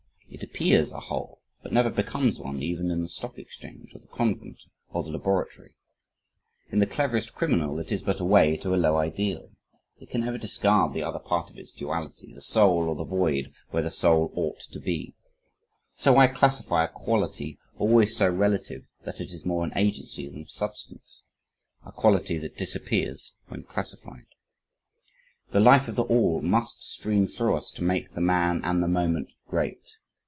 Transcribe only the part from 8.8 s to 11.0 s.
ideal. It can never discard